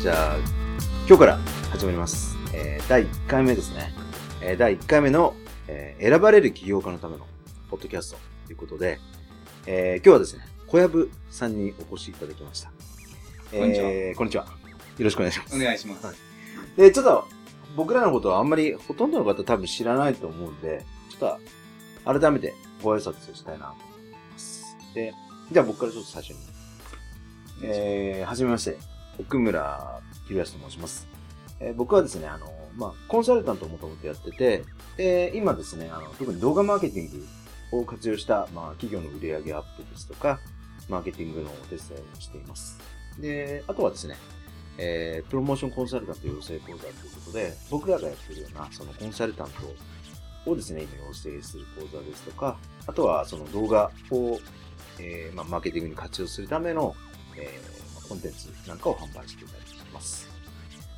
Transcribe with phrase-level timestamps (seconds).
[0.00, 0.36] じゃあ、
[1.06, 1.38] 今日から
[1.70, 2.34] 始まります。
[2.54, 3.92] えー、第1回目ですね。
[4.40, 5.34] えー、第1回目の、
[5.68, 7.26] えー選ばれる起業家のための
[7.70, 8.98] ポッドキャストということで、
[9.66, 12.70] えー、今日はですね、小籔さんにお越しいただきました。
[13.50, 14.46] こんにちはえーこんにちは。
[14.46, 14.50] よ
[15.04, 15.56] ろしくお願いします。
[15.56, 16.06] お願いします。
[16.06, 16.16] はい
[16.78, 17.28] で、ちょっと、
[17.76, 21.38] 僕らのことはあんまり、ほとんどの方多分知らないと思うんで、ちょっ
[22.06, 24.64] と、改めてご挨拶をしたいなと思います。
[24.94, 25.12] で、
[25.52, 26.38] じゃあ僕からちょっと最初に。
[27.64, 28.78] えー、はじめまして、
[29.20, 31.06] 奥村博康と申します。
[31.60, 34.64] えー僕はですね、あの、まあ、コンサルタントをもともとやってて、
[34.96, 37.10] で、今ですね、あの、特に動画マーケティン
[37.70, 40.40] グを活用した、まあ、企業の売上アップですとか、
[40.88, 42.78] マーケティングのお手伝いをしています。
[43.18, 44.16] で、あとはですね、
[44.78, 49.48] えープロモーションコンサルタント養成講座ということで、僕らがやってるような、そのコンサルタン
[50.44, 54.38] トをですね、今養成する講座ですとか、あとはその動画を、
[54.98, 56.94] えーまあ、マーケティングに活用するための、
[57.36, 57.79] えー
[58.10, 60.28] コンテンツなんかを販売していたりしています。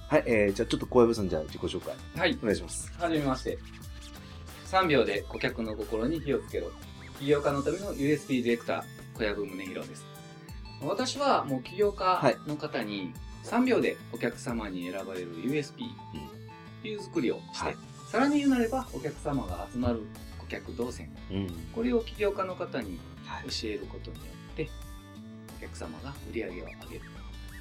[0.09, 2.39] はい、えー、じゃあちょっと小籔さん、じゃあ自己紹介はい。
[2.43, 2.91] お願いします。
[2.99, 3.59] はじめまして。
[4.67, 6.71] 3秒で顧客の心に火をつけろ。
[7.19, 8.83] 起業家のための USB ディレクター、
[9.15, 10.07] 小籔宗弘です。
[10.83, 13.13] 私はもう起業家の方に
[13.45, 15.85] 3秒でお客様に選ばれる USB
[16.81, 17.77] という作りをして、はい
[18.13, 20.03] さらに言うなればお客様が集まる
[20.39, 21.11] 顧客動線。
[21.31, 21.49] うん。
[21.75, 24.42] これを起業家の方にはい教えることによって、お
[25.63, 27.05] 客様が売り上げを上げる。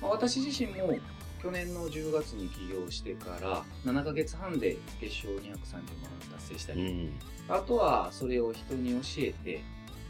[0.01, 0.97] まあ、私自身も
[1.41, 5.55] 去年の10月に起業してから7ヶ月半で月賞230万を
[6.33, 7.13] 達成したり、うん。
[7.49, 9.61] あとはそれを人に教えて、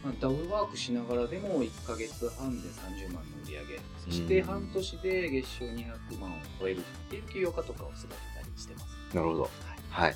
[0.04, 9.16] まあ、ダブルワークしながらでも1ヶ月半で30万の売り上げ、そしてうん半年で月賞200万を超えるっていう起業家とかを育てたりしてます。
[9.16, 9.50] なるほど。
[9.90, 10.16] はい。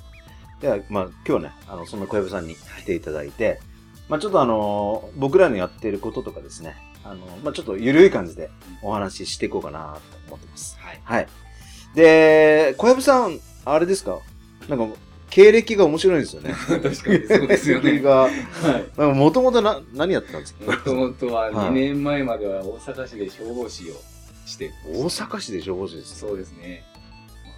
[0.61, 3.59] では、まあ、今日はね、あの、そんな小籔さんに来ていただいて、
[4.07, 8.49] まあ、ちょっとあの、僕らのやっていることとかですね、あの、まあ、ちょっと緩い感じで
[8.81, 10.77] お話ししていこうかなと思ってます。
[10.79, 11.01] はい。
[11.03, 11.27] はい。
[11.93, 14.19] で、小籔さん、あれですか？
[14.67, 14.97] なんか、
[15.29, 16.53] 経歴が面白いんですよね。
[16.67, 17.11] 確かにそ
[17.43, 19.01] うですよね経歴が、はい。
[19.13, 20.71] もともとな、何やってたんですか？
[20.71, 23.95] もともとははい2年前までは大阪市で消防士を
[24.45, 26.19] して大阪市で消防士です。
[26.19, 26.83] そうですね。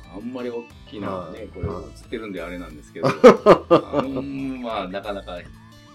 [0.08, 5.38] まあ、あんまり大きなはいね、これはい映ってるんであれなんですけど、あのまあ、なかなか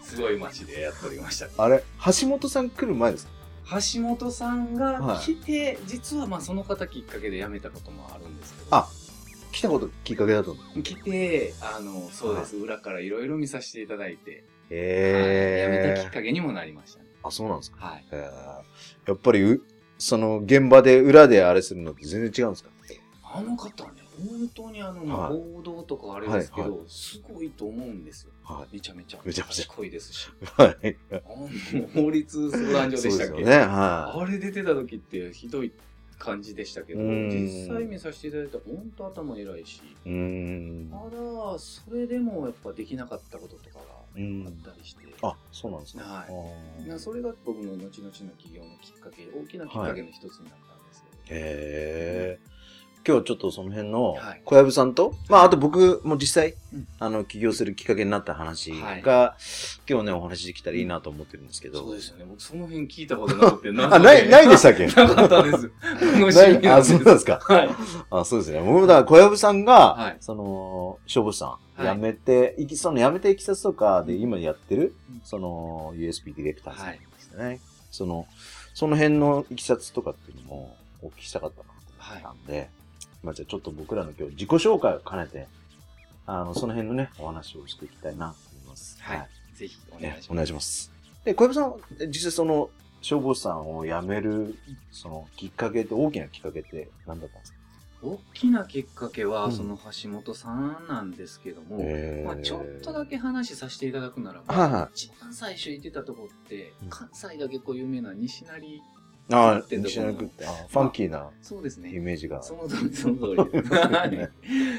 [0.02, 1.48] すごい街でやっておりました。
[1.62, 1.82] あれ、
[2.20, 3.32] 橋本さん来る前ですか？
[3.70, 5.18] 橋本さんがはい。
[5.18, 8.88] 来て、実はまあその方きっかけで辞めたこともあるんですけど、あ
[9.52, 10.62] 来たこときっかけだったんだ。
[10.82, 15.82] 来て、あの、そうです、裏からいろいろ見させていただいて、へはい。
[15.82, 17.06] 辞めたきーっかけにもなりましたね。
[17.22, 17.76] あ、そうなんですか。
[17.86, 18.04] はい。
[19.06, 19.62] やっぱりう、
[19.98, 22.70] その現場で裏であれするのって全然違うんですか？
[23.34, 28.32] あの方ね、本当にあの、まあはい報道とかあれですけど、はいすごいと思うんですよ。
[28.44, 29.20] はめちゃめちゃ。
[29.24, 30.28] めちゃめちゃ賢いですし。
[30.56, 30.96] はい。
[31.10, 31.20] あ
[31.74, 33.56] の法律相談所でしたっけ、ね。
[33.58, 35.72] はあれ出てた時ってひどい
[36.18, 39.80] 感じでしたけど、うん実際見させていただいたら本当頭偉いし。
[39.80, 43.84] ただ、それでもやっぱできなかったこととかが
[44.16, 46.02] うんあったりして、あ、そうなんですね。
[46.04, 51.04] はいそれが僕の後々の起業のきっかけ、大きなきっかけの一つになったんですよ。
[51.30, 52.52] へえ。
[53.04, 54.42] 今日はちょっとその辺のはい。
[54.44, 56.86] 小籔さんと、まああと僕も実際、うん。
[57.00, 59.02] あの起業するきっかけになった話はい。
[59.02, 59.36] が、
[59.88, 61.80] 今日ねお話できたらいいなと思ってるんですけど。
[61.80, 62.24] そうですよね。
[62.28, 64.86] 僕その辺聞いたことなくて、 あ、ない、ないでしたっけ？
[64.92, 65.62] なかったです。
[65.62, 65.68] で
[66.82, 66.88] す。
[66.88, 67.40] そうなんですか。
[67.42, 67.70] はい。
[68.10, 68.60] あ、そうですね。
[68.60, 70.16] 僕もだから小籔さんが、はい。
[70.20, 71.96] その、消防士さん、はい。
[71.96, 77.60] 辞めて、いき、その辞めていきさつとかで今やってるうん、その、USB ディレクターさんはいですね。
[77.90, 78.26] その、
[78.74, 81.72] その辺のいきさつとかっていうのもお聞きしたかったなと
[82.24, 82.70] 思ったんで、
[83.22, 85.46] まあじゃあちょっと僕らの今日自己紹介を兼ねて、
[86.26, 88.96] あの、その辺のね、お話をしていきたいなと思います。
[89.00, 89.28] はい。
[89.54, 90.26] ぜひお願いします。
[90.26, 90.92] ねお願いします。
[91.24, 91.76] で、小籔さんは、
[92.08, 94.56] 実際その、消防士さんを辞める、
[94.90, 97.58] その、きっかけって、大きなきっかけって何だったんですか？
[98.04, 101.78] 大きなきっかけは、うんその橋本さんなんですけども、
[102.25, 108.82] まあ、ちょっとだけ話させていただくならば、はいはい一番最初行ってたとこって、うん関西だけこう有名な西成、
[109.32, 111.90] ああ西成区って、あファンキーなそうですね。
[111.90, 112.43] イメージが。
[112.43, 114.29] その通り、その通りでい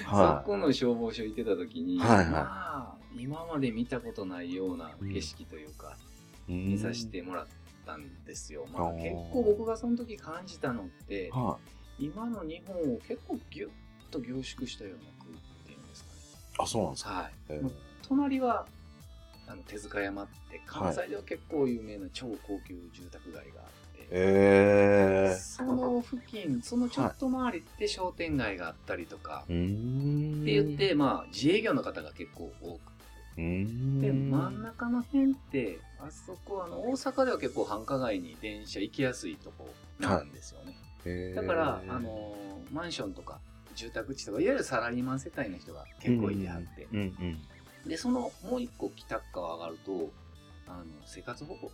[0.06, 5.98] はそこの消防署行ってた時に、はいはいまあ、今まで見たことないような景色というか、
[6.48, 6.54] い。
[6.54, 7.48] 見させてもらっ
[7.86, 8.66] たんですよ。
[8.74, 11.58] まあ、結構僕がその時感じたのって、は
[12.00, 13.70] 今の日本を結構ギュッ
[14.12, 16.16] と凝縮したような空っていうんですかね。
[16.60, 16.64] い。
[16.64, 17.10] あ、そうなんですか。
[17.12, 17.32] はい。
[18.08, 18.66] 隣は
[19.48, 23.68] あの手塚山って関西では結構有名な超高級住宅街があっ
[24.14, 29.44] て、えその付近そのちょっと周りって商店街があったりとか。
[29.46, 32.80] って言って、まあ、自営業の方が結構多く。
[33.38, 34.00] うーん。
[34.02, 39.68] で真ん中の辺ってあそこあの大阪では結構繁華街に電車行きやすいとこ
[40.00, 40.60] なんですよ
[41.06, 42.44] ね、だから、あのー
[42.74, 43.40] マンションとか
[43.76, 47.38] 住宅地とかいわゆるサラリーマン世帯の人が結構いてはって、うんうん
[47.88, 50.10] でそのもう一個北側上がると
[50.70, 51.70] あの生活保護うん。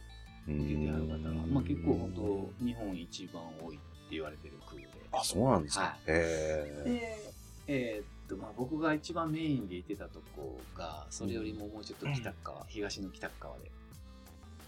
[0.57, 5.83] 受けてはる方が、まあ、結構本当日本一番多いって言われてる区であ、そうなんですか。
[5.83, 6.89] はへえ。
[6.89, 7.33] で
[7.71, 13.71] えーっとまあ、僕が一番メインで行ってたとこがそれよりももうちょっと北側、東の北側で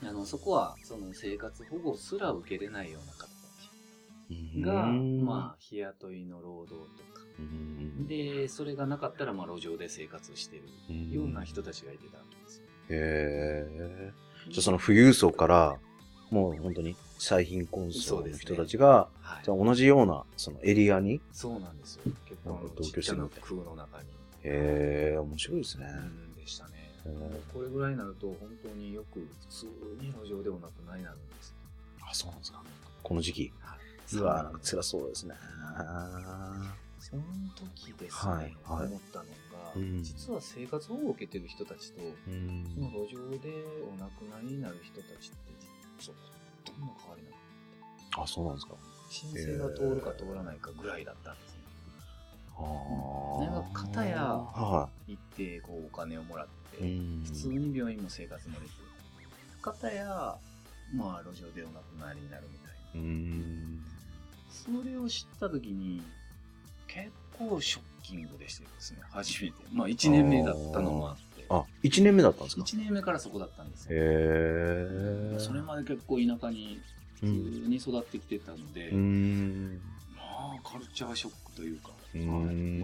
[0.04, 4.74] あのそこはその生活保護すら受けれないような方たちが、
[5.26, 10.58] まあ、日雇いの労働とかうんでそれがなかったらまあ路上で生活して
[10.90, 12.64] るような人たちがいてたんですよ。
[12.90, 14.14] へえ。
[14.50, 15.78] じゃあその富裕層から、
[16.30, 18.88] もう本当に最貧困層の人たちが、
[19.22, 22.02] はいじゃあ同じようなそのエリアに、そうなんですよ。
[22.26, 24.10] 結構同居してるみたい空の中に。
[24.44, 25.86] へえ、面白いですね。
[25.88, 26.72] うんでしたね。
[27.54, 29.66] これぐらいになると本当によく普通
[30.00, 31.56] に路上でお亡くなりになるんです。
[32.02, 32.62] あ、そうなんですか。
[33.04, 33.54] この時期。
[33.62, 33.78] は
[34.14, 35.36] うわ、なんか辛そうですね。
[37.02, 37.24] その
[37.56, 43.50] 時ですね、はいはい思ったのが、うん実は生活保護を受けてる人たちと、うんその路上で
[43.92, 45.52] お亡くなりになる人たちって
[46.00, 46.18] 実は
[46.66, 47.40] ほとんど変わりなかっ
[48.16, 48.22] た。
[48.22, 48.76] あ、そうなんですか。
[49.10, 51.62] 申請が通るか通らないかぐらいだったんですね。
[52.56, 56.48] あなんか片やは行ってこうお金をもらっ
[56.80, 56.98] て、い。
[56.98, 58.70] うん普通に病院も生活もできる。
[59.62, 60.38] 片や、
[60.94, 63.08] まあ路上でお亡くなりになるみたいな。
[63.08, 63.82] うん。
[64.50, 66.02] それを知った時に、
[66.94, 69.54] 結構ショッキングでしたですね、初めて。
[69.74, 71.46] まあ1年目だったのもあって。
[71.50, 73.90] あ、1年目だったんですか？1年目からそこだったんですよ。
[73.94, 73.96] へ
[75.36, 75.40] え。
[75.40, 76.80] それまで結構田舎に
[77.16, 77.26] 普通
[77.68, 79.80] に育ってきてたので、うん。
[80.16, 80.22] ま
[80.58, 81.92] あカルチャーショックというか。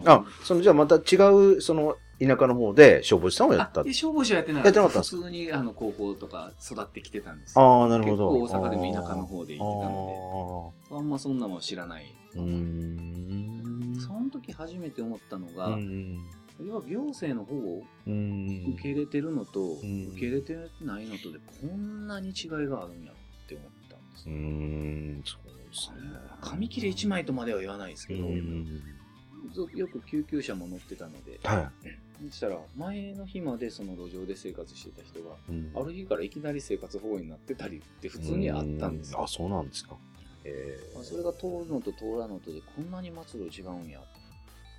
[0.05, 3.83] あ、そのじゃあまた違う、その田舎の方で消防士さんをやった？
[3.83, 7.81] 消防士はやってなやってなかったんです普通にあの高校とか育ってきてたんですよ。
[7.81, 8.31] ああ、なるほど。
[8.39, 12.05] 結構大阪でも田舎の方で行ってたのあで、あんまそんなもん知らない。
[12.35, 13.46] ーうん。
[14.31, 16.29] その時初めて思ったのが、うん。
[16.59, 18.73] 要は行政の方をうん。
[18.73, 24.37] 受け入れてるのと、ん受け入れてないのとでこんなに違いがあるんやって思ったんですうよ。
[24.37, 25.23] ん。
[25.23, 26.19] そうですね。
[26.41, 28.65] 紙切れ1枚とまでは言わないですけど、うん。
[29.73, 31.71] よく救急車も乗ってたので、は
[32.29, 35.35] そしたら前の日までその路上で生活してた人が、い。
[35.75, 39.23] ある日からいきなり生活保護になってたりって普通にあったんですよ。
[39.23, 39.95] あ、そうなんですか。
[40.47, 44.03] えまあそれが通るのと通らんのとでこんなに末路違うんやっ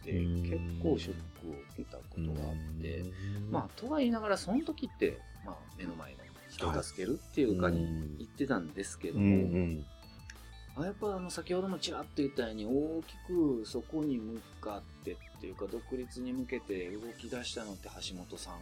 [0.05, 0.43] てうん。
[0.43, 3.05] 結構ショックを受けたことがあって、
[3.51, 6.19] まあとは言いながらその時って、まあ、目の前の
[6.51, 18.55] 人を助けるっていうかに言ってたんですけどうも、やっぱあの先ほどもちらっと言ったように大きくそこに向かってっていうか独立に向けて動き出したのって橋本さん。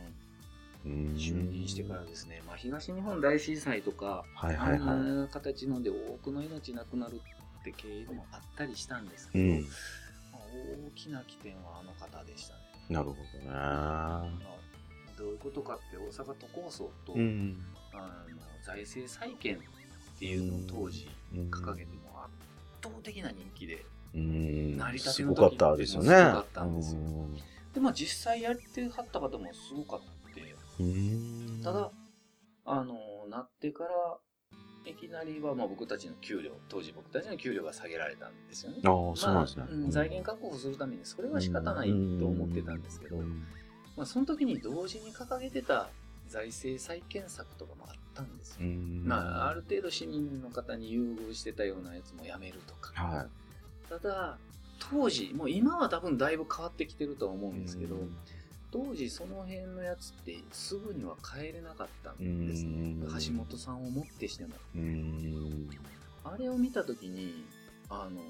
[1.16, 7.20] 就任してからですね、まあ、東日本大震災とか、はいはいはいあんな形ので多くの命なくなる
[7.60, 9.60] って経緯もあったりしたんですけど、うん。
[10.32, 10.38] まあ
[10.88, 12.60] 大きな起点はあの方でしたね。
[12.88, 13.46] なるほどね。
[13.46, 14.28] まあ
[15.18, 17.56] どういうことかって大阪都構想と、うん。
[17.92, 19.58] あの財政再建っ
[20.18, 22.32] ていうのを当時掲げても圧
[22.82, 23.84] 倒的な人気で、
[24.14, 24.76] うん。
[24.76, 26.08] 成り立すての時ごかったですよね。
[26.08, 27.00] すごかったんですよ
[27.74, 30.15] でまあ実際やってはった方もすごかって、うん。
[31.62, 31.90] ただ、
[32.64, 34.18] あの、なってから、
[34.86, 38.78] いきなりはまあ僕たちの給料、当時僕たちの給料が下げられたんですよね。
[38.84, 39.74] ああ、そうなんですねまあ。
[39.74, 41.88] うん財源確保するためにそれは仕方ない
[42.20, 43.46] と思ってたんですけど、うん
[43.96, 45.88] まあ、その時に同時に掲げてた
[46.28, 48.56] 財政再建策とかもあったんですよ。
[48.60, 52.92] うんまあ、ある程度市民の方に優遇してたようなやつもやめるとか。
[52.94, 53.26] は
[53.88, 54.38] ただ、
[54.78, 57.54] 当時、もう今は多分だいぶ変わってきてるとは思うい。
[57.54, 57.96] んですけど、
[58.76, 62.94] 当時その辺のやつってすぐには変えれなかったんですね。
[63.02, 63.18] うん。
[63.18, 64.50] 橋本さんをもってしても。
[64.74, 65.70] うん。
[66.24, 67.46] あれを見た時に
[67.88, 68.20] あの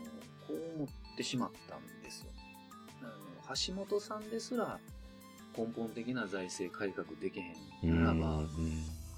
[0.47, 2.31] こう思ってしまったんですよ。
[3.03, 3.07] あ
[3.50, 4.79] の橋本さんですら
[5.59, 8.43] 根本的な財政改革できへんならば、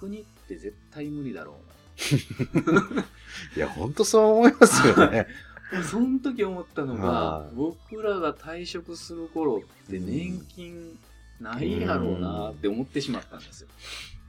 [0.01, 1.59] 国って絶対無理だろ
[3.57, 5.27] いや、本当そう思いますよね。
[5.73, 7.55] う なその時思ったのがはい。
[7.55, 10.97] 僕らが退職する頃って年金
[11.41, 13.69] ないやろうなって思ってしまったんですよ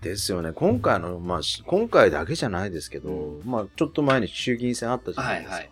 [0.02, 0.54] ですよね。
[0.54, 5.66] 今回の、まあ、し今回だけじゃないですけど、うまあ、ちょっと前に衆議院選あったじゃないですか。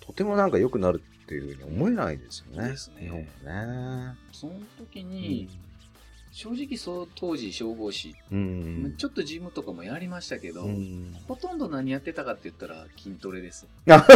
[0.00, 2.70] とてもなんか良くなるっていうふうに思えないですよね。
[2.70, 4.16] ですね日本もね。
[4.32, 5.50] その時に、
[6.32, 8.94] 正直そう当時消防士、うん。
[8.96, 11.14] ちょっとジムとかもやりましたけど、うん。
[11.26, 13.66] ほとんど何やってたかって言ったら筋トレです。
[13.88, 13.98] あ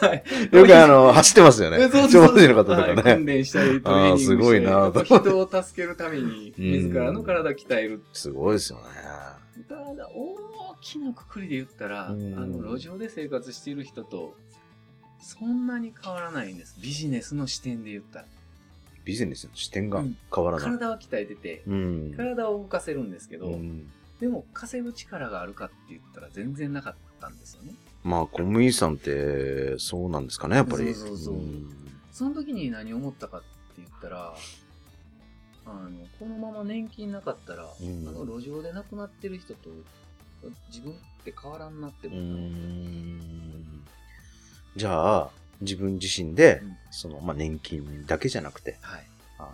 [0.00, 0.56] はい。
[0.56, 1.78] よくあの、走ってますよね。
[1.78, 3.02] 消防士の方とかはいね。
[3.02, 8.02] 訓練したり、トレーニングしたり、あーすごいな人を助けるために、うん自らの体鍛える。
[8.12, 8.84] すごいですよね。
[9.68, 12.30] ただ、大きなくくりで言ったら、あうん
[12.62, 14.34] の路上で生活している人と
[15.20, 18.24] そんなに変わらないんですビジネスの視点で言ったら
[19.08, 20.66] ビジネスの視点がうん変わらない。
[20.66, 22.14] 体は鍛えててうん。
[22.14, 27.72] 体を動かせるんですけど、うんでも稼ぐ力があるかって言ったら全然なかったんですよね
[28.02, 30.92] まあ、公務員さんって、そうなんですかね、やっぱり。
[30.92, 31.70] そうそうそうん
[32.12, 33.46] その時に何を思ったかって
[33.78, 34.34] 言ったら
[35.66, 35.88] あの
[36.18, 39.70] このまま年金なかったら、うんあの路上で亡くなってる人と
[40.68, 43.84] 自分って変わらんなってう思っ
[44.74, 44.80] た。
[44.80, 49.06] じゃあ、自分自身で、うんその、まあ、年金だけじゃなくて、はい、
[49.38, 49.50] あの、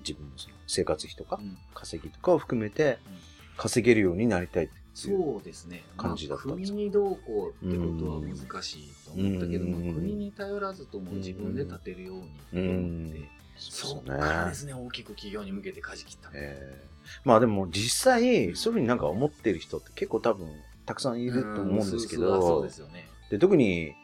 [0.00, 3.16] 自分のその生活費とかう、ん稼ぎとかを含めてうん、
[3.56, 5.18] 稼げるようになりたいっていう。
[5.18, 5.82] そうですね。
[5.96, 6.74] 感じだったんですか？
[6.76, 12.16] まあ国にどうこうってことは難しいと思ったけども、うん国に頼らずとも自分で立てるよう
[12.56, 16.30] に思んって、そそうっからですね、大きく企業に向けて舵切った。
[16.34, 20.48] えーまあでも実際、そういうふうになんか思ってる人って結構多分
[20.86, 23.06] たくさんいると思うんですけうんそうそうで、すよね。
[23.30, 23.94] で特に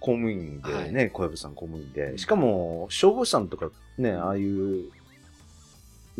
[0.00, 4.90] 公務員でね、小籔さん公務員で、しかも消防士さんとかね、ああいう、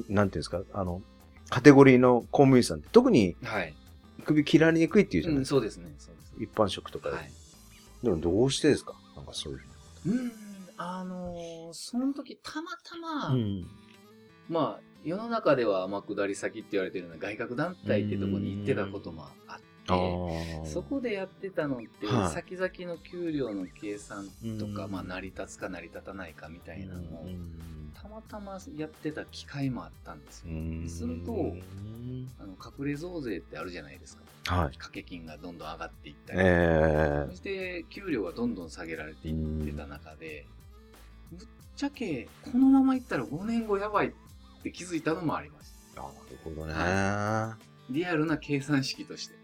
[0.09, 1.03] なんていうんですか、あの、
[1.51, 3.75] カテゴリーの公務員さんって特にはい。
[4.25, 5.55] 首切られにくいっていうじゃないうん、ですか。
[5.55, 5.95] そうですね。
[5.99, 6.35] そうです。
[6.41, 7.17] 一般職とかで。
[7.17, 7.31] はい。
[8.03, 8.95] でもどうしてですか？
[9.17, 9.61] なんかそういう
[10.07, 10.33] うん、
[10.77, 13.67] あのーその時たまたま、ふうに。
[14.49, 19.48] まあ、世の中では天下り先って言われてるような外郭団体ってとこに行ってたこともあって。
[20.66, 24.28] そこでやってたのって、はい先々の給料の計算
[24.59, 30.50] とか、うんまあ、成り立つか成り立たないかみたいなのを、うんたまたまやってた機会もあったんですよ。
[30.50, 31.33] うんすると
[32.38, 34.23] あの隠れ増税ってあるじゃないですか。
[34.54, 34.68] はい。
[34.68, 40.47] 掛け金がどんどん上がっていったり、えそして給料がどんどん下げられていってた中で、
[41.33, 44.12] ぶっちゃけこのままいったら5年後やばいっ
[44.62, 46.00] て気づいたのもありました。
[46.00, 47.68] ー、なるほどね。
[47.90, 49.38] リアルな計算式として。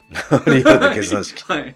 [0.46, 1.42] リアルな計算式。
[1.44, 1.75] はい。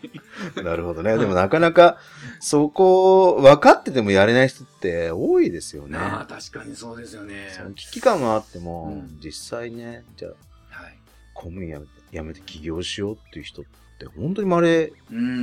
[0.63, 1.17] なるほどね。
[1.17, 1.99] でもなかなか、
[2.41, 5.99] そこ、分かっててもやれない人って多いですよね。
[5.99, 7.53] ああ、確かにそうですよね。
[7.57, 10.99] その危機感があっても、うん実際ね、じゃあ、はい。
[11.35, 13.71] 公務員辞めて、辞めて起業しようっていう人って
[14.07, 14.93] 本当に稀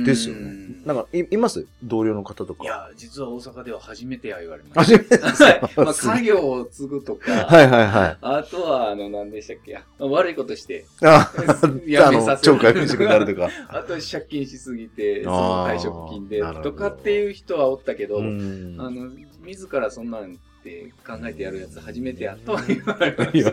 [0.04, 0.76] ですよね。
[0.84, 1.66] なんか、い、います？
[1.82, 2.64] 同僚の方とか。
[2.64, 5.44] いや、実は大阪では初めてや言われま 初しめてですた。
[5.44, 5.60] はい。
[5.60, 8.18] かまあ、家業を継ぐとか、はいはいはい。
[8.20, 9.74] あとは、あの、何でしたっけ？
[9.98, 11.32] まあ悪いことして、あ、
[11.86, 13.50] やめさせる超回復になるとか。
[13.68, 19.10] あと借金しすぎて、その退職金でとかっていう人はおったけど、うんあの、
[19.44, 23.44] 自らそんなんって考えてやるやつ初めてやとは言われまし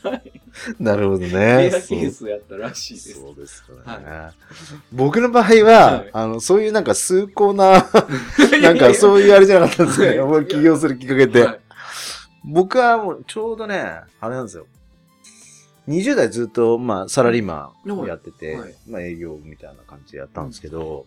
[0.00, 0.08] た。
[0.10, 0.32] はい。
[0.80, 1.70] なるほどレね。
[1.72, 3.12] アケースやったらしいです。
[3.14, 4.04] そうですかね。
[4.04, 4.32] は
[4.92, 7.88] 僕の場合は、はいあの、そういうなんか崇高な、
[8.60, 11.42] なんかそういうあれじゃなかったんですはいけど、 もう起業するきっかけって。
[11.42, 11.58] はい
[12.44, 14.66] 僕はもうちょうどね、あれなんですよ。
[15.86, 21.06] 20代ずっと、まあ、サラリーマンをやってて、はいまあ、営業みたいな感じでやったんですけど、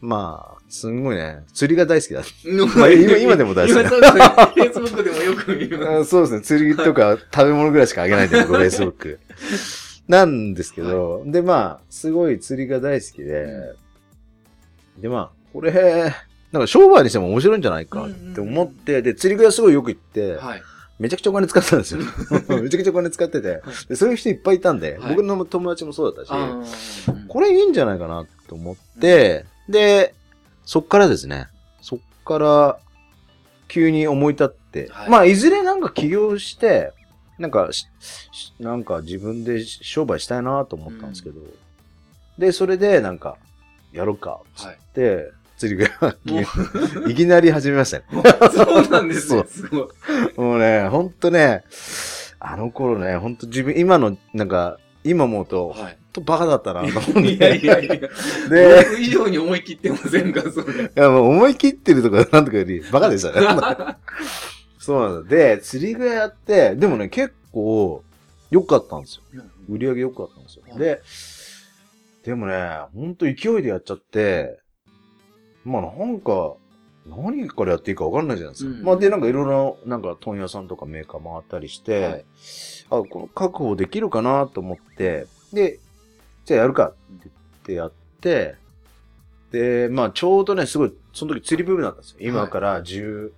[0.00, 2.22] まあ、すんごいね、釣りが大好きだ。
[2.76, 9.18] まあ今今でも大好き今そうでもよく見まあそうですね、釣りとか食べ物ぐらいしかあげないんで、僕、フェイスブック。
[10.08, 13.74] なんですけど、で、まあ、すごい釣りが大好きで、
[14.98, 16.12] で、まあ、これ、
[16.52, 20.62] なんか商売にしても面白いんじゃないかって思って、で、釣り具屋すごいよく行ってす。、はい。
[20.98, 22.00] めちゃくちゃお金使ってたんですよ。
[22.62, 25.14] めちゃくちゃお金使ってて、でそういう人いっぱいいたんで、はい。
[25.14, 30.14] 僕の友達もそうだったし、これいいんじゃないかなと思って、で、
[30.64, 31.48] そっからですね、
[31.80, 32.78] そっから
[33.68, 36.92] 急に思い立って、はいまあ、いずれなんか起業して、
[37.38, 37.68] なんか
[38.58, 41.40] なんか自分で商売したいなと思ったんですけど、
[42.38, 43.36] で、それでなんか、
[43.92, 48.04] やろうか、つって、釣り具も屋、 いきなり始めましたね。
[48.12, 49.46] う そうなんですよ。
[49.48, 49.88] すごい。
[50.36, 51.64] もうね、ほんとね、
[52.38, 54.78] あの頃ね、ほんと自分、今の、なんか、
[55.10, 55.98] 今思うと、はい。
[56.12, 57.34] とバカだったなと思って。
[57.34, 57.96] いやいやいや。
[57.96, 58.08] で、
[58.48, 60.84] 僕以上に思い切ってませんか、それ。
[60.84, 63.96] いやもう思い切ってるとかなんとかより、バカでしたね。
[64.78, 65.28] そうなんだ。
[65.28, 68.02] で、釣り具屋やって、でもね、結構、
[68.50, 69.42] 良かったんですよ。
[69.68, 70.62] 売り上げ良かったんですよ。
[70.68, 71.02] はいで、
[72.24, 74.60] でもね、ほんと勢いでやっちゃって、
[75.64, 76.54] まあなんか、
[77.06, 78.70] 何からやっていいか分かんないじゃないですか。
[78.70, 82.24] うんまあで、なんかいろいろ、なんか問屋さんとかメーカー回ったりして、はい
[82.90, 85.78] あ、この確保できるかなと思って、で、
[86.44, 88.54] じゃあやるかってやって、
[89.50, 92.16] で、まあちょうどね、すごい、その時釣りブームだったんですよ。
[92.20, 93.30] 今から15、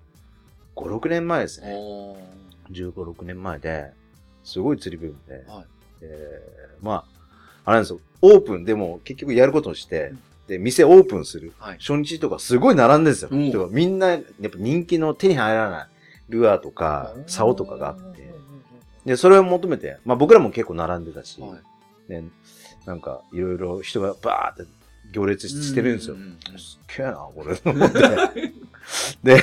[0.76, 1.74] 6年前ですね。
[1.74, 3.92] おー15、6年前で、
[4.44, 5.64] すごい釣りブームで、はい
[6.02, 7.04] えーまあ、
[7.64, 8.00] あれなんですよ。
[8.22, 10.12] オープンでも結局やることをして、
[10.46, 11.52] で、店オープンする。
[11.58, 11.78] はい。
[11.78, 13.28] 初日とかすごい並んでるんですよ。
[13.30, 15.86] うんみんな、やっぱ人気の手に入らない
[16.30, 18.34] ルアーとか、竿とかがあって、
[19.08, 21.56] で、それを求めて、まあ僕らも結構並んでたし、は
[22.08, 22.12] い。
[22.12, 22.24] ね、
[22.84, 24.70] なんか、いろいろ人がバーって
[25.12, 26.16] 行列してるんですよ。
[26.58, 27.56] すっげえな、これ。
[27.56, 27.98] と思って。
[29.22, 29.42] で、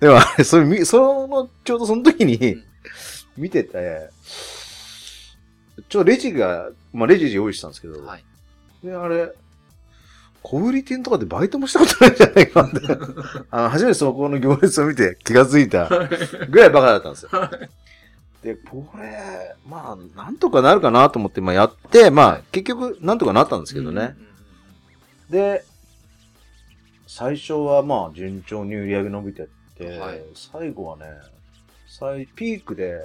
[0.00, 2.62] でもあれ、それ、その、ちょうどその時に、
[3.36, 4.10] 見てて、
[5.88, 8.24] ちょっとレジが、まあレジ用意したんですけど、はい、
[8.84, 9.32] で、あれ、
[10.42, 12.80] 小売店とかでバイトもしたことないんじゃないかって。
[13.50, 15.88] あの、初めてそこの行列を見て気がついた
[16.50, 17.30] ぐらいバカだったんですよ。
[18.42, 24.16] で、これ、まあ、なんとかなるかなと思って、まあやって、まあ、結局、なんとかなったんですけどね。
[25.30, 25.64] で、
[27.06, 29.46] 最初はまあ、順調に売り上げ伸びてっ
[29.76, 31.04] て、はい、最後はね、
[31.86, 32.98] 最、ピークで、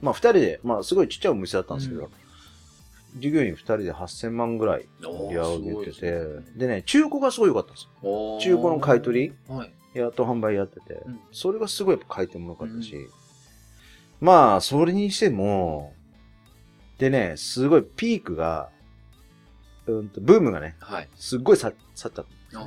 [0.00, 3.20] まあ二人で、まあすごいちっちゃいお店だったんですけど、うん。
[3.20, 6.22] 従業員2人で8000万ぐらい売り上げてて、
[6.56, 8.38] でね、中古がすごい良かったんですよ。
[8.40, 13.10] 中古の買い取り、はい、やっと販売やってて、うん、それがすごいやっぱ買い手も良かったし、うん、
[14.20, 15.92] まあ、それにしても、
[16.98, 18.70] でね、すごいピークが、
[19.86, 22.64] うんと、ブームがね、はい、すっごい去っちゃったんですね。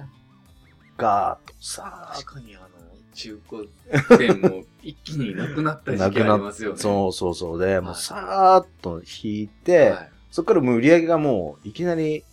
[0.97, 2.15] ガーッと、さあ。
[2.15, 2.67] 確かにあの、
[3.13, 3.69] 中古
[4.17, 6.77] 店も一気になくなった時期ありますよね。
[6.77, 12.23] そうそうそうで、はい、もうさーっと引いて、はいそこからもう売り上げがもういきなり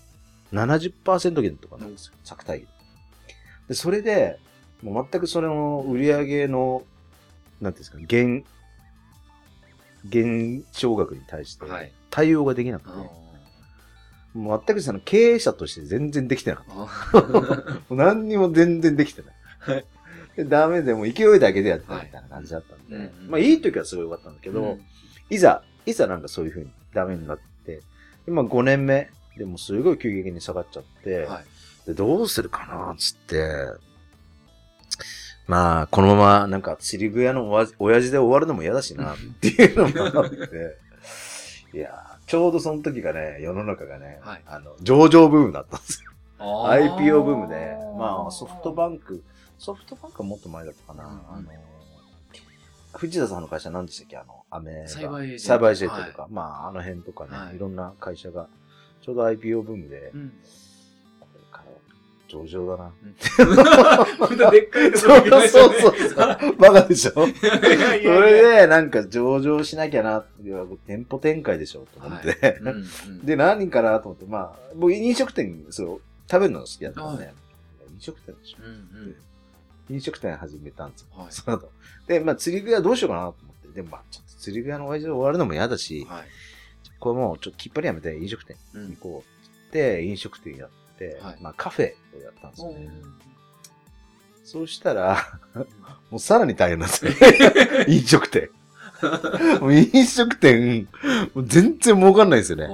[0.52, 2.12] 70%減とかなんですよ。
[2.25, 2.66] 作体
[3.68, 4.38] で、それで、
[4.82, 6.85] もう全くそれの売り上げの、
[7.61, 8.44] なんていうんですか、減、
[10.09, 11.67] 減少額に対して
[12.11, 17.95] 対応ができなくて、はい、もう全くその経営者として全然できてなかった。
[17.95, 19.85] 何にも全然できてない。
[20.37, 24.81] でダメでも勢いだけでやってたみたいな感じだったんで、はい、まあいい時はすごい良かったんだけど、うん、
[25.31, 27.81] いざ、いざなんかそういうふうにダメになって、
[28.29, 33.43] 今5年目でもすごい急激に下がっちゃって、はい、でどうするかなつって、
[35.47, 40.77] まあ、このままなんか釣り具屋のお親父で終わるのも嫌だしなっていうのもあって、
[41.73, 46.11] いやちょうどその時がね、世の中がね、はい、あの、上場ブームだったんですよ。
[46.38, 49.23] IPO ブームで、まあソフトバンク、
[49.59, 51.05] ソフトバンクはもっと前だったかな。
[51.05, 51.51] うん、あの
[52.94, 54.16] 藤田さんの会社何でしたっけ？
[54.16, 55.44] あの、アメサイバーエージェント。
[55.44, 58.49] サイバーエージェントとか、はい、まあ、あの辺とかね、はい、いろんな会社が、
[59.03, 60.33] ちょうど IPO ブームで、うん、
[62.29, 62.93] 上場だな。
[64.19, 66.57] またでっかいとね、そうそうそう。
[66.57, 67.12] バカでしょ。
[67.12, 70.51] それで、なんか上場しなきゃなって、
[70.87, 72.57] 店舗展開でしょと思って、はい。
[72.61, 77.35] うんうん、で、何かなと思って、まあ、僕飲食店、そう、食べるの好きだったんで、ね、
[77.95, 78.59] 飲食店でしょ。
[78.62, 79.17] うんうん。
[79.95, 81.07] 飲食店始めたんですよ。
[81.12, 81.71] はい、その後。
[82.09, 83.69] で、まあ、釣り具屋どうしようかなと思って。
[83.69, 86.25] でも、まあ、ちょっと釣り具屋の親父で終わるのも嫌だし、はい、
[86.99, 90.86] これもう、ちょっときっぱりやめて飲食店行こうって、飲食店やって、
[91.22, 92.90] はい、まあ、カフェをやったんですよね。
[94.44, 95.18] そうしたら、
[96.11, 97.12] もうさらに大変なんですよ。
[97.88, 98.50] 飲食店。
[99.61, 100.88] もう飲食店、
[101.35, 102.68] もう全然儲かんないですよね。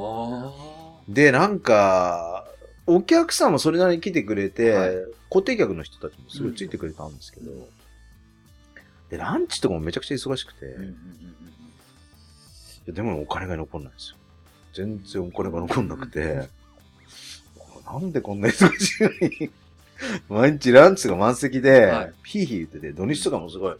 [1.08, 2.46] で、なんか、
[2.86, 4.90] お客さんもそれなりに来てくれて、はい、
[5.30, 7.66] 固定客の人たちもすごいついてくれたんですけど、うん、
[9.08, 10.96] で、ランチとかもめちゃくちゃ忙しくて、うんうん
[12.88, 14.16] うん、でもお金が残んないんですよ。
[14.74, 16.48] 全然お金が残んなくて、
[17.92, 19.50] なんでこんな忙しいのに。
[20.28, 23.76] 毎日ランチが満席で、はい、ヒーヒー言ってて、土日とかもすごい、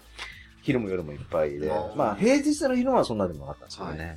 [0.63, 4.17] 昼も夜もいっぱいで、まあ平日の昼はそんなでもなかったんですけどね。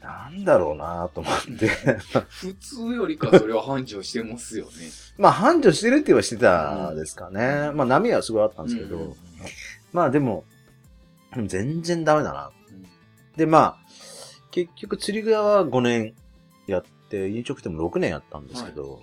[0.00, 0.34] はい。
[0.34, 1.68] なんだろうなと思って。
[2.28, 4.70] 普通よりかそれは繁盛してますよね。
[5.18, 7.68] まあ繁盛してるって言えばしてたですかね。
[7.70, 9.02] うん、まあ波はすごいあったんですけど、うん。
[9.02, 9.16] うんうん、
[9.92, 10.44] まあでも、
[11.46, 12.50] 全然ダメだな。
[12.70, 12.86] うん、
[13.36, 13.78] で、まあ、
[14.50, 16.14] 結局釣り具屋は5年
[16.66, 19.02] やって、飲食店も6年やったんですけど、はい、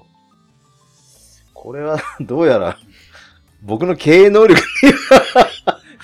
[1.53, 2.77] これは どうやら
[3.61, 4.67] 僕の経営能力に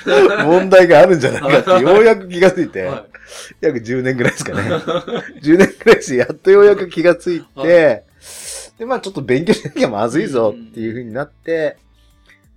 [0.46, 3.06] 問題があるんじゃないかって、ようやく気がついて、はい、
[3.62, 4.70] 約10年ぐらいですかね。
[5.42, 7.68] 10年ぐらいして、やっとようやく気がついて、はい、
[8.80, 11.78] で、まあちょっと勉強しなきゃまずいぞっていうふうになって、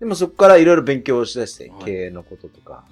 [0.01, 2.85] でもそこからいろいろ勉強しだして、経営のこととか。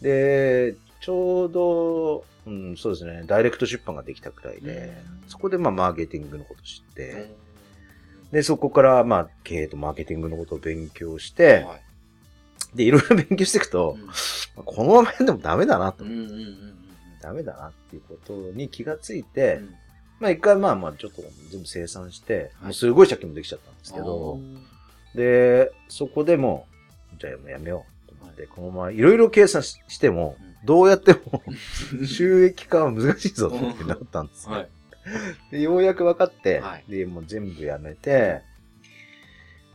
[0.00, 4.92] で、ちょうど、うん、そうですね、ダイレクト出版ができたくらいで、
[5.28, 7.34] そこでまあマーケティングのこと知って、
[8.32, 11.82] で、そこからまあ経営とマーケティングのことを勉強して、はい。
[12.74, 13.96] で、いろいろ勉強していくと、
[14.56, 16.74] うん、このままでもダメだなと、うんうんうん。
[17.20, 19.74] ダメだなっていうことに気がついて、うん、
[20.18, 24.40] まあ一回まあまあちょっと全部生産して、はい、もうすごい借金もできちゃったんですけど、
[25.14, 26.66] で、そこでも
[27.20, 31.42] じゃあやめようと思って、はい、このままいろいろ計算しても、どうやっても
[32.06, 34.52] 収益化は難しいぞってなったんですよ。
[34.52, 34.68] はい、
[35.50, 38.42] でようやく分かって、で、もう全部やめて、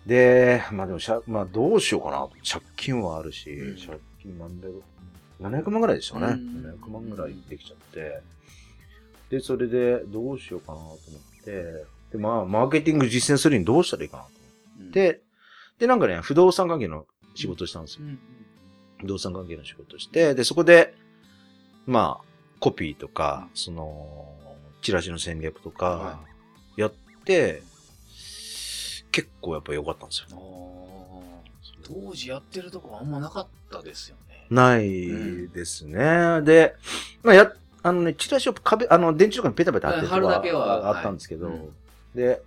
[0.06, 2.28] で、まあでもまあどうしようかな。
[2.50, 4.82] 借金はあるし、うん、借金何百、
[5.42, 6.28] 700万ぐらいでしたね。
[6.28, 8.22] うん、700万ぐらいできちゃって。
[9.30, 11.00] で、それでどうしようかなと思っ
[11.44, 14.30] て、で、まあ、マーケティング実践するにどうしたらいいかなと
[14.80, 15.22] 思って、うん、
[15.80, 18.06] で、なんかね、不動産関係の仕事したんですよ。
[18.06, 18.20] うん、不
[19.04, 20.94] 動産関係の仕事して、で、そこで、
[21.86, 22.26] まあ、
[22.60, 24.34] コピーとか、その、
[24.82, 26.20] チラシの戦略とか、
[26.76, 26.94] やっ
[27.26, 27.62] て、
[29.12, 30.38] 結構やっぱ良かったんですよ。
[31.84, 34.46] 当時やってるとこあんまなかったですよね。
[34.50, 36.00] ないですね。
[36.40, 36.76] うん、で、
[37.24, 37.52] まあや、
[37.84, 41.72] あのね、チラシを壁、あの、電池とかにペタペタ貼ってるとはあったんですけど、はいうん、
[42.14, 42.42] で、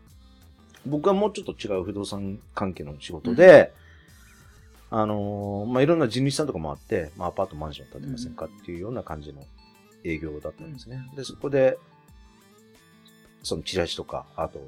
[0.86, 3.79] 僕はもうちょっと違う不動産関係の仕事で、うん、
[4.90, 9.42] あのー、まあ、いろんな地主さんとかもあって、まあ、アパートマンション建てませんかっていうような感じの
[10.04, 11.00] 営業だったんですね。
[11.16, 11.78] で、そこで、
[13.42, 14.60] そのチラシとか、あと、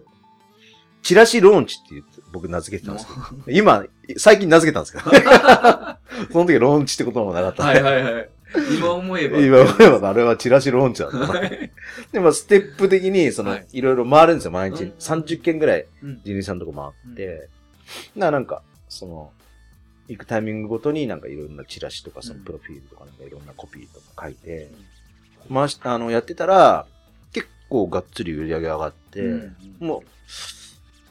[1.02, 3.84] チラシローンチって言って僕名付けてたんですけど、今、
[4.16, 5.10] 最近名付けたんですけど、
[6.32, 8.28] その時ローンチってこともなかったはいはいはい。
[8.76, 9.40] 今思えば。
[9.40, 11.18] 今思えば、あれはチラシローンチだった。
[12.12, 14.92] でも、ステップ的に、その、いろいろ回るんですよ、毎日。
[14.98, 15.86] 30件ぐらい、
[16.24, 17.48] ジニさんのとこ回って。
[18.14, 19.32] な、なんか、その、
[20.08, 24.70] 行くタイミングごとになんかいろんなチラシとか、そのプロフィールとかなんかいろんなコピーとか書いて、
[25.52, 26.86] 回し、あの、やってたら、
[27.32, 29.22] 結構がっつり売り上げ上がって、
[29.80, 30.02] も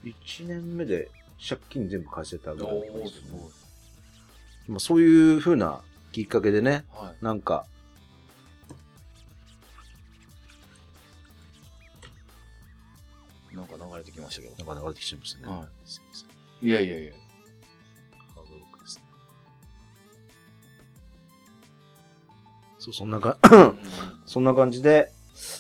[0.06, 1.10] う、1年目で
[1.47, 3.39] 借金全部返せたぐらいですね。
[4.67, 7.65] まあ、そういうふうなきっかけでね、はい、なんか、
[13.54, 14.65] なんか流れてきましたけど。
[14.65, 15.54] なんか流れてきちゃいましたね。
[15.54, 15.67] は
[16.62, 16.67] い。
[16.67, 17.13] いやいやいや。
[22.81, 23.37] そう、そんなか、
[24.25, 25.11] そんな感じで、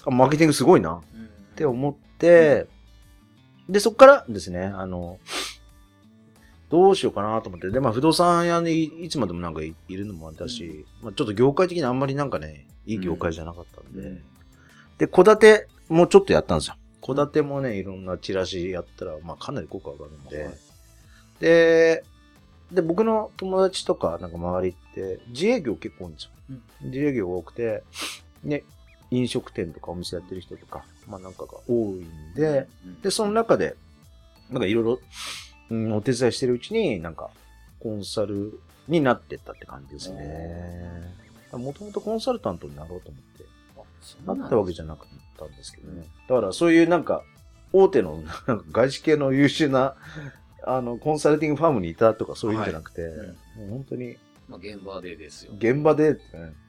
[0.05, 1.01] あ、マーケティングすごいな、っ
[1.55, 2.67] て思って、
[3.69, 5.19] で、そっからですね、あの、
[6.71, 7.69] どうしようかなと思って。
[7.69, 14.01] で、まあ、不動産屋にいつまでもなんかいるのもあったし、うん、まあ、ちょっと業界的にあんまりなんかね、いい業界じゃなかったんで。
[14.01, 14.23] うん、
[14.97, 16.75] で、戸建てもちょっとやったんですよ。
[17.01, 20.43] 戸建てもね、いろんなチラシやったら、まあ、かなり効果上がるんで。
[20.43, 20.53] はい、
[21.39, 22.03] で、
[22.71, 26.29] で、僕の友達とか、なんか周りって、自営業結構多いんですよ。
[26.49, 27.83] うん、自営業多くて、
[28.43, 28.63] ね、
[29.11, 32.67] 飲食店とかお店やってる人とか、まあなんかが多いんで、
[33.03, 33.75] で、その中で、
[34.49, 34.99] なんかいろいろ、
[35.69, 37.29] うん、お手伝いしてるうちに、なんか、
[37.79, 41.13] コンサルになってったって感じですね。
[41.51, 46.05] もともとコンサルタントになろうと思って、なったわけじゃなかったんですけどね。
[46.27, 47.23] だからそういうなんか、
[47.73, 49.95] 大手の、なんか外資系の優秀な、
[50.63, 53.11] あの、コンサルティングファームにいたとかそういうんじゃなくて、はい。
[53.11, 53.33] うん、も
[53.67, 55.53] う本当に、まあ、現場でですよ。
[55.57, 56.19] 現場で、ね、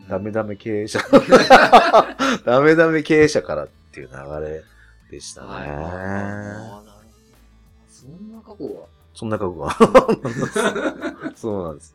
[0.08, 1.00] ダメダメ経営者、
[2.44, 4.62] ダメダメ経営者からっていう流れ
[5.10, 5.48] でしたね。
[5.48, 6.92] はい。
[7.90, 8.86] そんな過去は？
[9.14, 9.74] そんな過去は。
[11.36, 11.94] そうなんです。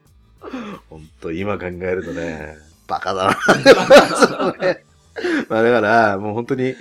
[0.89, 2.57] 本当今考えるとね、
[2.87, 3.37] バカだな
[5.49, 6.75] まあだから、もう本当に、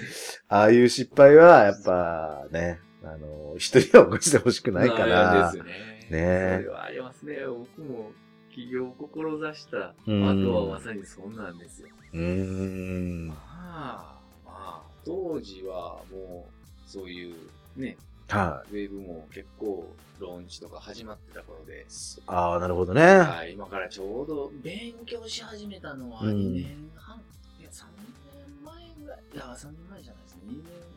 [0.48, 5.44] ああいう失敗は、やっぱね、あの、人には起こしてほしくないから。
[5.46, 5.70] ですよね。
[6.10, 7.38] ねそれはありますね。
[7.46, 8.10] 僕も
[8.52, 11.88] 起業を志した後はまさにそんなんですよ。
[12.12, 13.28] うん。
[13.28, 17.36] まあ、まあ、当時はもう、そういう
[17.76, 17.96] ね、
[18.28, 19.86] はい、ウェブも結構
[20.18, 21.86] ローンチとか始まってた頃で。
[22.26, 23.02] ああ、なるほどね。
[23.02, 30.40] はい、今からちょうど勉強し始めたのは2年半、うん、いや、3年前ぐらい、いや、3年前じゃないですね。
[30.48, 30.95] 2年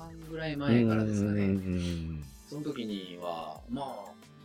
[0.00, 1.58] 半ぐらい前からですかね。
[2.48, 3.82] その時には、ま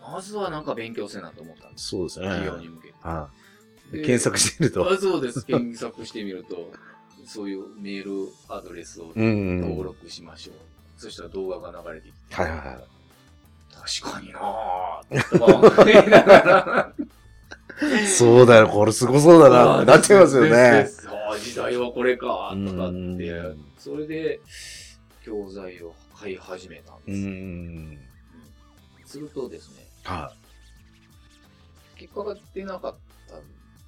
[0.01, 1.87] あ、まずはなんか勉強せなと思ったんです。
[1.87, 2.27] そうですね。
[2.27, 2.93] 企業に向けて。
[3.01, 3.29] は
[3.89, 4.91] い、検索してみると。
[4.91, 5.45] あそうです。
[5.45, 6.71] 検索してみると、
[7.25, 10.55] そういうメールアドレスを登録しましょう。
[10.97, 12.35] そしたら動画が流れてきて。
[12.35, 12.77] はいはいはい。
[14.01, 16.93] 確かになぁ、と思いながら。
[18.07, 20.87] そうだよ、これすごそうだなってなっちゃいますよね。
[21.43, 23.41] 時代はこれか、とかって、
[23.77, 24.39] それで
[25.25, 27.27] 教材を買い始めたんです。
[27.27, 27.99] うん、
[29.05, 30.31] するとですね、は
[31.95, 32.95] い、結果が出なかっ
[33.27, 33.39] たん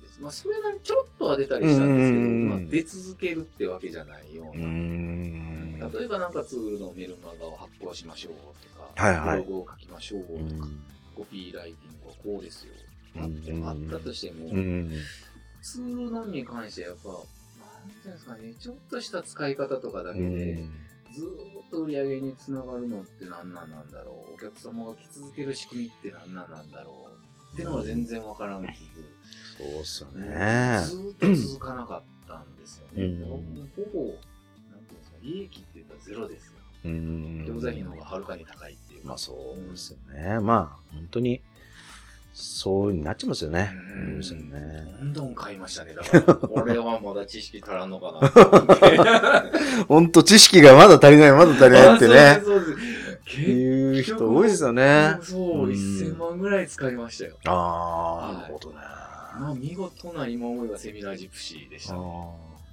[0.02, 0.20] です。
[0.20, 5.90] まあ、それなりにちょっとは出たりしたんですけど、まあ、出続けるってわけじゃないような。
[5.90, 8.34] 例えばなんかツールのメルマガを発行しましょう
[8.68, 10.68] とか、はいはい、ブログを書きましょうとか、
[11.16, 12.74] コピーライティングはこうですよ
[13.14, 14.50] とかってあったとしても、
[15.62, 17.22] ツールのみに関してやっぱ、なん
[17.92, 20.66] ていうんですかね、ちょっとした使い方とかだけで、
[21.14, 21.26] ず
[21.68, 28.76] っと売り上げにつながるのって何なんなんだろうお客様が来続ける仕組みって何なんなんだろうっていうのは全然わからんけど、
[29.58, 30.80] そうっすよね。
[30.86, 33.04] ずっと続かなかったんですよね。
[33.04, 34.14] うん、ほぼ
[35.22, 36.54] 利益っていうのはゼロですよ。
[36.86, 37.46] うん。
[37.48, 39.06] 教材費の方がはるかに高いっていう。
[39.06, 40.40] まあそうですよね。
[40.40, 41.42] まあ、本当に、
[42.40, 43.72] そうになっちゃいますよね。
[43.96, 44.96] うんそうですよね。
[45.00, 45.96] どんどん買いましたね。
[45.96, 49.86] だから、 これはまだ知識足らんのかな。
[49.88, 52.20] ほんと知識がまだ足りない、まだ足りないってね。
[52.20, 55.18] あそうですそうです結いう人多いですよね。
[55.24, 57.38] そう、うん1000万ぐらい使いましたよ。
[57.46, 58.76] ああ、はいなるほどね。
[59.40, 62.04] まあ、見事な今思えばセミナージプシーでしたあね。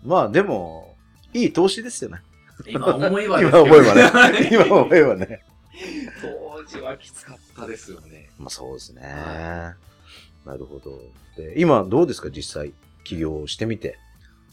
[0.05, 0.95] ーまあでも、
[1.33, 2.19] いい投資ですよね。
[2.67, 4.41] 今思えばです 今思えばね。
[4.43, 5.43] ね 今思えばね。
[6.21, 8.31] 当時はきつかったですよね。
[8.39, 9.03] まあそうですね。
[9.03, 9.75] は
[10.45, 11.01] なるほど。
[11.37, 12.31] で、今どうですか？
[12.31, 12.73] 実際、
[13.05, 13.99] 起業してみて。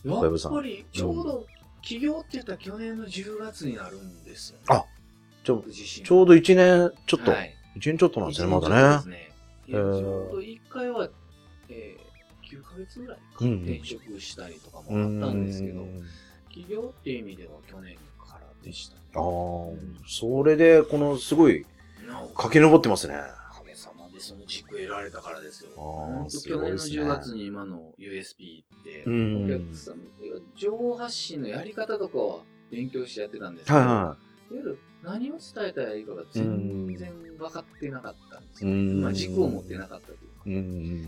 [0.04, 1.46] やっぱり、ちょうど、
[1.82, 4.64] 起業って言ったら去年の10月になるんですよ、ね。
[4.70, 4.86] あ
[5.44, 5.64] ちょ
[6.04, 9.32] ちょうど1年ちょっと、はい1年ちょっとなんですね、ま一だね。
[9.68, 11.10] 年ちょうど1回は、
[11.70, 14.86] えー、9ヶ月ぐらい転職したりとかもあっ
[15.30, 16.04] たんですけどう、ん
[16.50, 19.02] 起業っていう意味では去年からでした、ね。
[19.16, 19.22] ああ、
[20.06, 21.66] それで、このすごい
[22.36, 23.16] 駆け上ってますね。
[23.16, 25.72] おかげさまでその軸得られたからですよ。
[25.78, 29.96] あす去年のごいですね10月に今の USB って、うんお客さん、
[30.56, 32.40] 情報発信のやり方とかは
[32.72, 34.18] 勉強してやってたんですけど、はいは
[34.52, 38.72] いわゆる何を伝えたらいいかが全然分かってなかったんですよ。
[38.72, 40.50] うんまあ、軸を持ってなかったというか。
[40.50, 40.54] い。
[40.54, 40.58] う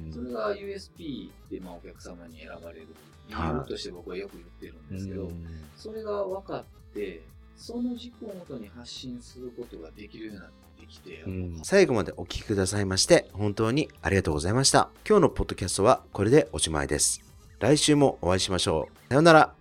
[0.10, 0.12] ん。
[0.14, 2.88] それが USB でまあお客様に選ばれる
[3.30, 5.30] 理由として僕はよく言ってるんですけど、
[5.76, 6.64] それが分かっ
[6.94, 7.22] て、
[7.56, 14.90] その軸をもとに発信することができるようになってきて、うん最後までお聞きくださいまして、本当にありがとうございました。
[15.08, 17.22] 今日のポッドキャストはこれでおしまいです。
[17.60, 19.10] 来週もお会いしましょう。
[19.10, 19.54] さようなら。